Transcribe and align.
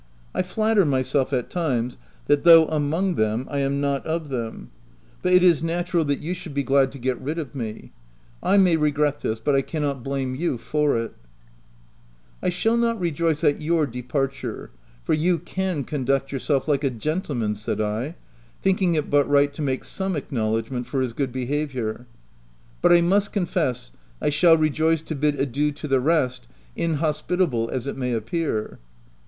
I 0.33 0.41
flatter 0.41 0.83
myself, 0.83 1.31
at 1.31 1.51
times, 1.51 1.99
that 2.25 2.41
though 2.43 2.65
among 2.69 3.13
them, 3.13 3.47
I 3.51 3.59
am 3.59 3.79
not 3.79 4.03
of 4.03 4.29
them; 4.29 4.71
but 5.21 5.31
it 5.31 5.43
is 5.43 5.63
natural 5.63 6.03
that 6.05 6.21
you 6.21 6.33
36 6.33 6.33
THE 6.33 6.33
TENANT 6.33 6.37
should 6.43 6.53
be 6.55 6.63
glad 6.63 6.91
to 6.93 6.97
get 6.97 7.21
rid 7.21 7.37
of 7.37 7.53
me. 7.53 7.91
I 8.41 8.57
may 8.57 8.77
regret 8.77 9.19
this, 9.21 9.39
but 9.39 9.55
I 9.55 9.61
cannot 9.61 10.01
blame 10.01 10.33
you 10.33 10.57
for 10.57 10.93
it/'" 10.95 11.13
I 12.41 12.49
shall 12.49 12.77
not 12.77 12.99
rejoice 12.99 13.43
at 13.43 13.61
your 13.61 13.85
departure, 13.85 14.71
for 15.03 15.13
you 15.13 15.37
can 15.37 15.83
conduct 15.83 16.31
yourself 16.31 16.67
like 16.67 16.83
a 16.83 16.89
gentleman," 16.89 17.53
said 17.53 17.79
I, 17.79 18.15
thinking 18.63 18.95
it 18.95 19.07
but 19.11 19.29
right 19.29 19.53
to 19.53 19.61
make 19.61 19.83
some 19.83 20.15
acknow 20.15 20.53
ledgment 20.53 20.87
for 20.87 21.01
his 21.01 21.13
good 21.13 21.31
behaviour, 21.31 22.07
"but 22.81 22.91
I 22.91 23.01
must 23.01 23.31
confess 23.31 23.91
I 24.19 24.29
shall 24.31 24.57
rejoice 24.57 25.03
to 25.03 25.13
bid 25.15 25.39
adieu 25.39 25.71
to 25.73 25.87
the 25.87 25.99
rest, 25.99 26.47
inhospitable 26.75 27.69
as 27.69 27.85
it 27.85 27.95
may 27.97 28.13
appear." 28.13 28.79